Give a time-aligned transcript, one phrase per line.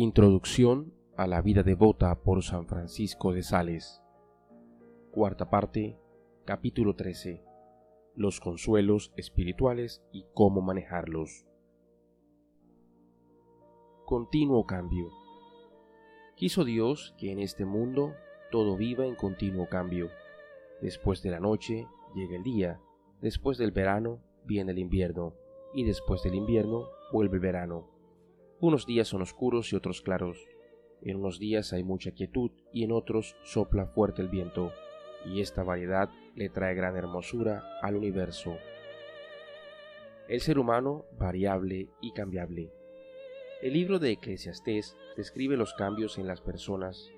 [0.00, 4.00] Introducción a la vida devota por San Francisco de Sales.
[5.10, 5.98] Cuarta parte,
[6.44, 7.42] capítulo 13.
[8.14, 11.46] Los consuelos espirituales y cómo manejarlos.
[14.04, 15.08] Continuo cambio.
[16.36, 18.14] Quiso Dios que en este mundo
[18.52, 20.10] todo viva en continuo cambio.
[20.80, 22.80] Después de la noche llega el día,
[23.20, 25.34] después del verano viene el invierno,
[25.74, 27.97] y después del invierno vuelve el verano
[28.60, 30.38] unos días son oscuros y otros claros.
[31.02, 34.72] En unos días hay mucha quietud y en otros sopla fuerte el viento,
[35.24, 38.56] y esta variedad le trae gran hermosura al universo.
[40.28, 42.72] El ser humano variable y cambiable.
[43.62, 47.10] El libro de Eclesiastés describe los cambios en las personas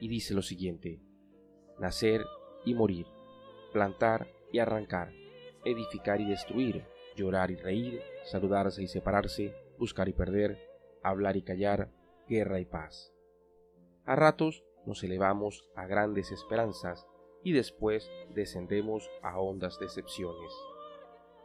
[0.00, 1.00] y dice lo siguiente,
[1.78, 2.24] nacer
[2.64, 3.06] y morir,
[3.72, 5.12] plantar y arrancar,
[5.64, 6.84] edificar y destruir,
[7.16, 10.58] llorar y reír, saludarse y separarse, buscar y perder,
[11.02, 11.90] hablar y callar,
[12.28, 13.12] guerra y paz.
[14.04, 17.06] A ratos nos elevamos a grandes esperanzas
[17.42, 20.52] y después descendemos a hondas decepciones.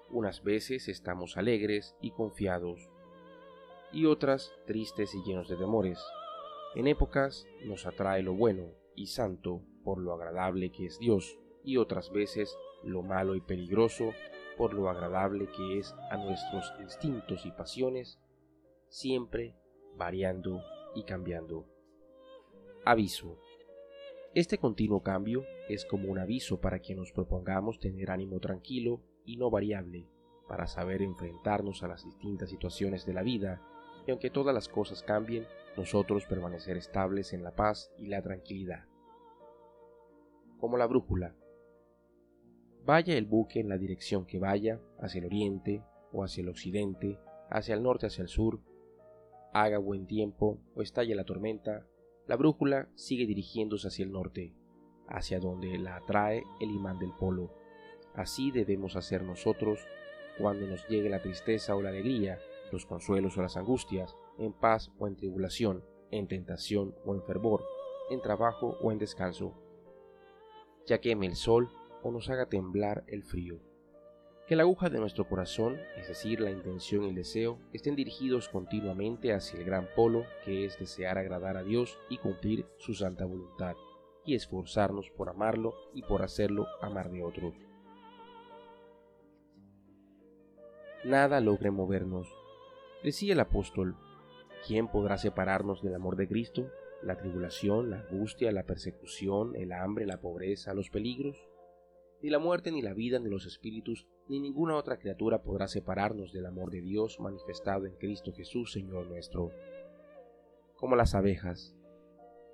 [0.10, 2.90] Unas veces estamos alegres y confiados,
[3.92, 6.00] y otras tristes y llenos de temores.
[6.76, 11.78] En épocas nos atrae lo bueno y santo por lo agradable que es Dios, y
[11.78, 14.12] otras veces lo malo y peligroso
[14.58, 18.20] por lo agradable que es a nuestros instintos y pasiones,
[18.90, 19.56] siempre
[19.96, 20.62] variando
[20.96, 21.66] y cambiando.
[22.86, 23.38] Aviso.
[24.34, 29.38] Este continuo cambio es como un aviso para que nos propongamos tener ánimo tranquilo y
[29.38, 30.08] no variable,
[30.48, 33.62] para saber enfrentarnos a las distintas situaciones de la vida,
[34.08, 35.46] y aunque todas las cosas cambien,
[35.78, 38.86] nosotros permanecer estables en la paz y la tranquilidad.
[40.60, 41.36] Como la brújula,
[42.86, 47.20] Vaya el buque en la dirección que vaya, hacia el oriente o hacia el occidente,
[47.50, 48.60] hacia el norte, hacia el sur,
[49.54, 51.86] haga buen tiempo o estalle la tormenta,
[52.28, 54.56] la brújula sigue dirigiéndose hacia el norte,
[55.08, 57.54] hacia donde la atrae el imán del polo.
[58.16, 59.80] Así debemos hacer nosotros
[60.38, 62.40] cuando nos llegue la tristeza o la alegría,
[62.72, 67.64] los consuelos o las angustias, en paz o en tribulación, en tentación o en fervor,
[68.10, 69.54] en trabajo o en descanso.
[70.88, 71.70] Ya queme el sol
[72.04, 73.60] o nos haga temblar el frío.
[74.48, 78.50] Que la aguja de nuestro corazón, es decir, la intención y el deseo, estén dirigidos
[78.50, 83.26] continuamente hacia el gran polo que es desear agradar a Dios y cumplir su santa
[83.26, 83.76] voluntad,
[84.26, 87.54] y esforzarnos por amarlo y por hacerlo amar de otros.
[91.04, 92.28] Nada logre movernos.
[93.04, 93.96] Decía el apóstol,
[94.68, 96.70] ¿quién podrá separarnos del amor de Cristo?
[97.02, 101.38] ¿La tribulación, la angustia, la persecución, el hambre, la pobreza, los peligros?
[102.22, 106.32] Ni la muerte, ni la vida, ni los espíritus, ni ninguna otra criatura podrá separarnos
[106.32, 109.52] del amor de Dios manifestado en Cristo Jesús, Señor nuestro.
[110.76, 111.76] Como las abejas.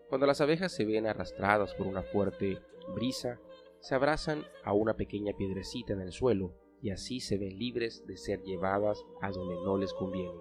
[0.08, 2.60] Cuando las abejas se ven arrastradas por una fuerte
[2.96, 3.42] brisa,
[3.82, 8.16] se abrazan a una pequeña piedrecita en el suelo y así se ven libres de
[8.16, 10.40] ser llevadas a donde no les conviene.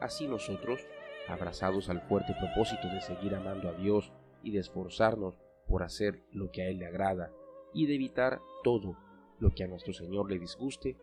[0.00, 0.86] Así nosotros,
[1.28, 4.12] abrazados al fuerte propósito de seguir amando a Dios
[4.42, 7.32] y de esforzarnos por hacer lo que a Él le agrada
[7.74, 8.96] y de evitar todo
[9.40, 10.96] lo que a nuestro Señor le disguste,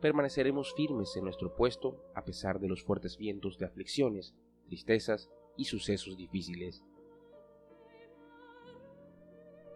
[0.00, 4.34] permaneceremos firmes en nuestro puesto a pesar de los fuertes vientos de aflicciones,
[4.66, 6.84] tristezas y sucesos difíciles.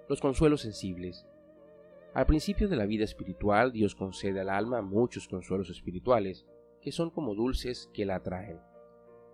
[0.08, 1.26] Los consuelos sensibles.
[2.12, 6.46] Al principio de la vida espiritual Dios concede al alma muchos consuelos espirituales,
[6.82, 8.60] que son como dulces que la atraen.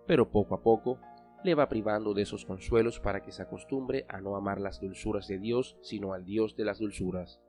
[0.05, 0.99] Pero poco a poco
[1.43, 5.27] le va privando de esos consuelos para que se acostumbre a no amar las dulzuras
[5.27, 7.39] de Dios, sino al Dios de las dulzuras.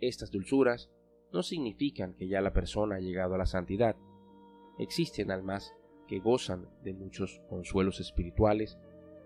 [0.00, 0.90] Estas dulzuras
[1.32, 3.96] no significan que ya la persona ha llegado a la santidad.
[4.78, 5.74] Existen almas
[6.06, 8.78] que gozan de muchos consuelos espirituales,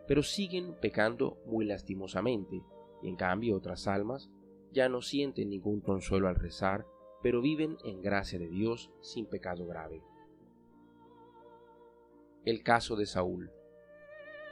[0.09, 2.63] pero siguen pecando muy lastimosamente,
[3.03, 4.31] y en cambio otras almas
[4.73, 6.87] ya no sienten ningún consuelo al rezar,
[7.23, 10.03] pero viven en gracia de Dios sin pecado grave.
[12.45, 13.53] El caso de Saúl.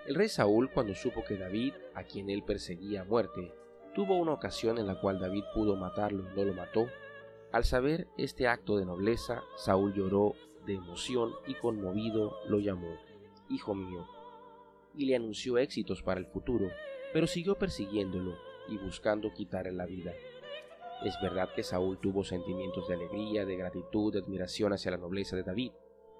[0.06, 3.52] El rey Saúl, cuando supo que David, a quien él perseguía a muerte,
[3.96, 6.86] tuvo una ocasión en la cual David pudo matarlo y no lo mató,
[7.50, 10.34] al saber este acto de nobleza, Saúl lloró
[10.66, 12.96] de emoción y conmovido lo llamó,
[13.48, 14.06] Hijo mío,
[14.94, 16.70] y le anunció éxitos para el futuro,
[17.12, 18.36] pero siguió persiguiéndolo
[18.68, 20.12] y buscando quitarle la vida.
[21.04, 25.34] Es verdad que Saúl tuvo sentimientos de alegría, de gratitud, de admiración hacia la nobleza
[25.34, 25.72] de David,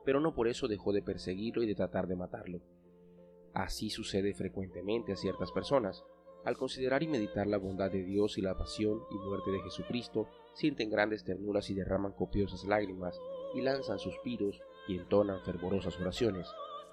[0.04, 2.60] pero no por eso dejó de perseguirlo y de tratar de matarlo.
[3.52, 6.04] Así sucede frecuentemente a ciertas personas.
[6.44, 10.28] Al considerar y meditar la bondad de Dios y la pasión y muerte de Jesucristo,
[10.54, 13.20] sienten grandes ternuras y derraman copiosas lágrimas,
[13.54, 16.48] y lanzan suspiros y entonan fervorosas oraciones.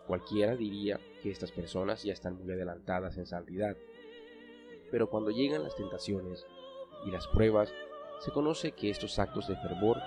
[0.08, 3.76] Cualquiera diría que estas personas ya están muy adelantadas en santidad.
[4.90, 6.46] Pero cuando llegan las tentaciones
[7.06, 7.74] y las pruebas,
[8.20, 9.98] se conoce que estos actos de fervor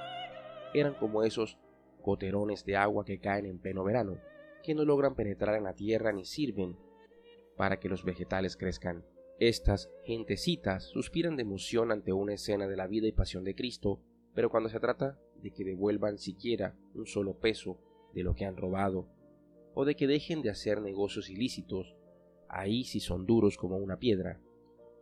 [0.75, 1.59] eran como esos
[2.01, 4.19] goterones de agua que caen en pleno verano,
[4.63, 6.77] que no logran penetrar en la tierra ni sirven
[7.57, 9.05] para que los vegetales crezcan.
[9.39, 14.01] Estas gentecitas suspiran de emoción ante una escena de la vida y pasión de Cristo,
[14.35, 17.79] pero cuando se trata de que devuelvan siquiera un solo peso
[18.15, 19.09] de lo que han robado
[19.75, 21.97] o de que dejen de hacer negocios ilícitos,
[22.49, 24.41] ahí sí son duros como una piedra.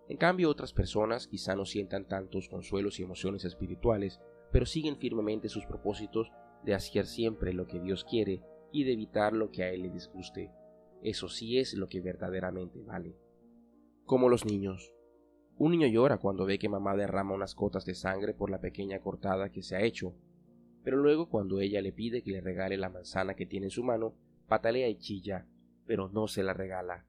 [0.09, 4.21] En cambio, otras personas quizá no sientan tantos consuelos y emociones espirituales,
[4.53, 6.31] pero siguen firmemente sus propósitos
[6.65, 9.91] de hacer siempre lo que Dios quiere y de evitar lo que a Él le
[9.91, 10.51] disguste.
[11.03, 13.17] Eso sí es lo que verdaderamente vale.
[14.05, 14.93] Como los niños.
[15.57, 19.01] Un niño llora cuando ve que mamá derrama unas gotas de sangre por la pequeña
[19.01, 20.15] cortada que se ha hecho,
[20.85, 23.83] pero luego cuando ella le pide que le regale la manzana que tiene en su
[23.83, 24.15] mano,
[24.47, 25.47] patalea y chilla,
[25.87, 27.07] pero no se la regala.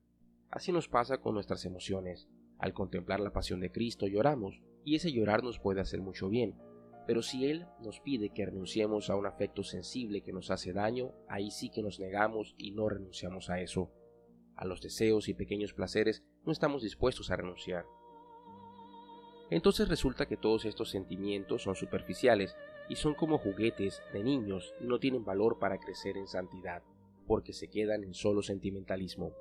[0.49, 2.27] Así nos pasa con nuestras emociones.
[2.57, 6.55] Al contemplar la pasión de Cristo lloramos, y ese llorar nos puede hacer mucho bien.
[7.09, 11.11] Pero si Él nos pide que renunciemos a un afecto sensible que nos hace daño,
[11.27, 13.89] ahí sí que nos negamos y no renunciamos a eso.
[14.55, 17.83] A los deseos y pequeños placeres no estamos dispuestos a renunciar.
[19.49, 22.55] Entonces resulta que todos estos sentimientos son superficiales
[22.89, 26.83] y son como juguetes de niños y no tienen valor para crecer en santidad
[27.25, 29.31] porque se quedan en solo sentimentalismo.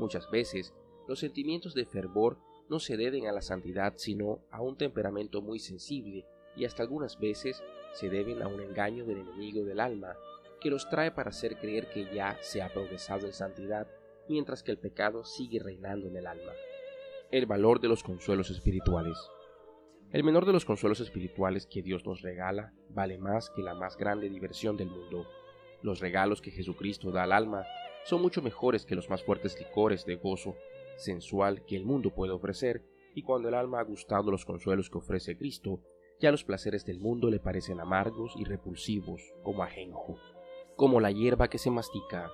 [0.00, 0.74] Muchas veces,
[1.06, 2.38] los sentimientos de fervor
[2.68, 6.26] no se deben a la santidad, sino a un temperamento muy sensible,
[6.60, 7.64] y hasta algunas veces
[7.94, 10.14] se deben a un engaño del enemigo del alma,
[10.60, 13.88] que los trae para hacer creer que ya se ha progresado en santidad,
[14.28, 16.52] mientras que el pecado sigue reinando en el alma.
[17.30, 19.16] El valor de los consuelos espirituales.
[20.12, 23.96] El menor de los consuelos espirituales que Dios nos regala vale más que la más
[23.96, 25.26] grande diversión del mundo.
[25.80, 27.64] Los regalos que Jesucristo da al alma
[28.04, 30.56] son mucho mejores que los más fuertes licores de gozo
[30.98, 32.84] sensual que el mundo puede ofrecer,
[33.14, 35.80] y cuando el alma ha gustado los consuelos que ofrece Cristo,
[36.20, 40.18] ya los placeres del mundo le parecen amargos y repulsivos como ajenjo,
[40.76, 42.30] como la hierba que se mastica.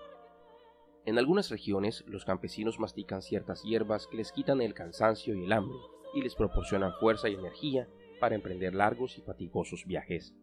[1.05, 5.53] En algunas regiones los campesinos mastican ciertas hierbas que les quitan el cansancio y el
[5.53, 5.79] hambre,
[6.15, 7.89] y les proporcionan fuerza y energía
[8.21, 10.35] para emprender largos y fatigosos viajes.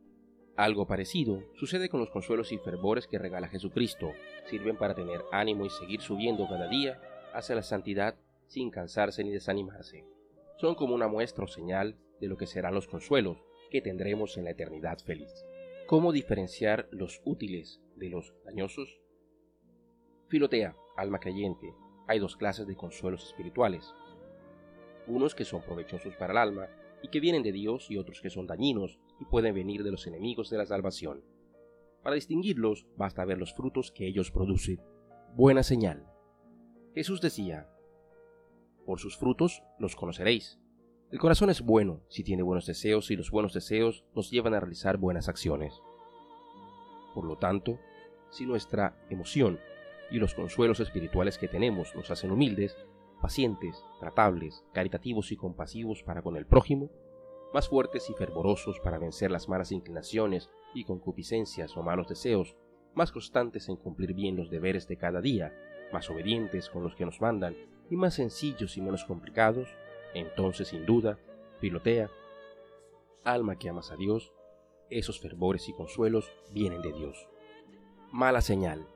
[0.56, 4.12] Algo parecido sucede con los consuelos y fervores que regala Jesucristo.
[4.46, 7.02] Sirven para tener ánimo y seguir subiendo cada día
[7.34, 8.16] hacia la santidad
[8.46, 10.06] sin cansarse ni desanimarse.
[10.58, 14.46] Son como una muestra o señal de lo que serán los consuelos que tendremos en
[14.46, 15.46] la eternidad feliz.
[15.88, 19.02] ¿Cómo diferenciar los útiles de los dañosos?
[20.30, 21.74] Filotea, alma creyente,
[22.08, 23.94] hay dos clases de consuelos espirituales.
[25.06, 26.70] Unos que son provechosos para el alma
[27.02, 30.08] y que vienen de Dios y otros que son dañinos y pueden venir de los
[30.08, 31.26] enemigos de la salvación.
[32.04, 34.80] Para distinguirlos basta ver los frutos que ellos producen.
[35.36, 36.08] Buena señal.
[36.96, 37.70] Jesús decía,
[38.86, 40.63] por sus frutos los conoceréis.
[41.14, 44.60] El corazón es bueno si tiene buenos deseos y los buenos deseos nos llevan a
[44.60, 45.80] realizar buenas acciones.
[47.14, 47.78] Por lo tanto,
[48.32, 49.60] si nuestra emoción
[50.10, 52.76] y los consuelos espirituales que tenemos nos hacen humildes,
[53.22, 56.90] pacientes, tratables, caritativos y compasivos para con el prójimo,
[57.54, 62.58] más fuertes y fervorosos para vencer las malas inclinaciones y concupiscencias o malos deseos,
[62.96, 65.54] más constantes en cumplir bien los deberes de cada día,
[65.94, 67.56] más obedientes con los que nos mandan
[67.92, 69.70] y más sencillos y menos complicados,
[70.14, 71.20] entonces sin duda,
[71.60, 72.10] pilotea,
[73.24, 74.34] alma que amas a Dios,
[74.90, 77.28] esos fervores y consuelos vienen de Dios.
[78.12, 78.88] Mala señal.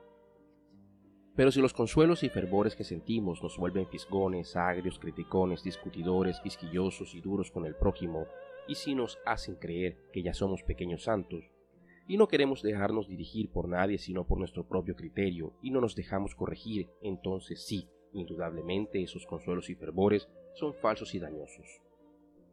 [1.35, 7.13] Pero si los consuelos y fervores que sentimos nos vuelven fisgones, agrios, criticones, discutidores, quisquillosos
[7.13, 8.25] y duros con el prójimo,
[8.67, 11.45] y si nos hacen creer que ya somos pequeños santos,
[12.07, 15.95] y no queremos dejarnos dirigir por nadie sino por nuestro propio criterio, y no nos
[15.95, 21.81] dejamos corregir, entonces sí, indudablemente esos consuelos y fervores son falsos y dañosos.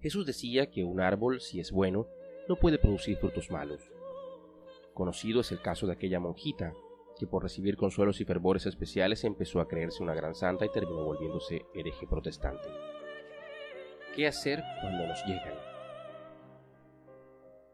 [0.00, 2.06] Jesús decía que un árbol, si es bueno,
[2.48, 3.80] no puede producir frutos malos.
[4.92, 6.74] Conocido es el caso de aquella monjita
[7.18, 11.04] que por recibir consuelos y fervores especiales empezó a creerse una gran santa y terminó
[11.04, 12.68] volviéndose hereje protestante.
[14.14, 15.54] ¿Qué hacer cuando nos llegan?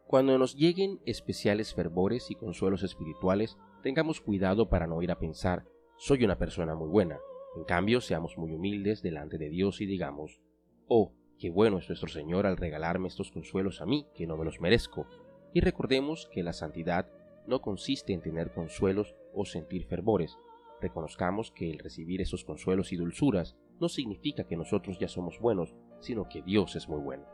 [0.06, 5.64] Cuando nos lleguen especiales fervores y consuelos espirituales, tengamos cuidado para no ir a pensar,
[5.96, 7.18] soy una persona muy buena.
[7.56, 10.40] En cambio, seamos muy humildes delante de Dios y digamos,
[10.86, 14.44] oh, qué bueno es nuestro Señor al regalarme estos consuelos a mí, que no me
[14.44, 15.06] los merezco.
[15.52, 17.10] Y recordemos que la santidad
[17.46, 20.38] no consiste en tener consuelos o sentir fervores.
[20.80, 25.74] Reconozcamos que el recibir esos consuelos y dulzuras no significa que nosotros ya somos buenos,
[25.98, 27.26] sino que Dios es muy bueno.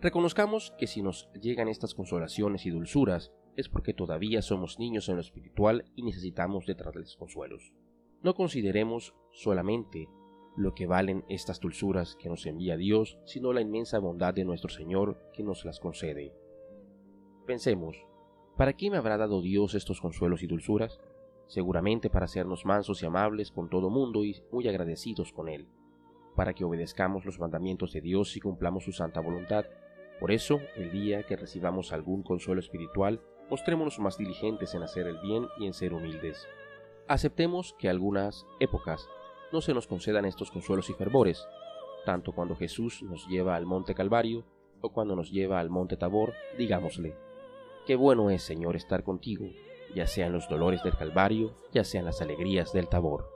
[0.00, 5.16] Reconozcamos que si nos llegan estas consolaciones y dulzuras, es porque todavía somos niños en
[5.16, 7.72] lo espiritual y necesitamos de traerles consuelos.
[8.22, 10.08] No consideremos solamente
[10.56, 14.70] lo que valen estas dulzuras que nos envía Dios, sino la inmensa bondad de nuestro
[14.70, 16.34] Señor que nos las concede.
[17.46, 17.96] Pensemos,
[18.56, 20.98] ¿para qué me habrá dado Dios estos consuelos y dulzuras?
[21.46, 25.68] Seguramente para hacernos mansos y amables con todo mundo y muy agradecidos con Él,
[26.34, 29.66] para que obedezcamos los mandamientos de Dios y cumplamos su santa voluntad.
[30.18, 33.20] Por eso, el día que recibamos algún consuelo espiritual,
[33.50, 36.48] mostrémonos más diligentes en hacer el bien y en ser humildes.
[37.08, 39.08] Aceptemos que algunas épocas
[39.52, 41.46] no se nos concedan estos consuelos y fervores,
[42.04, 44.44] tanto cuando Jesús nos lleva al monte Calvario
[44.80, 47.16] o cuando nos lleva al monte Tabor, digámosle,
[47.86, 49.46] qué bueno es, Señor, estar contigo,
[49.94, 53.35] ya sean los dolores del Calvario, ya sean las alegrías del Tabor.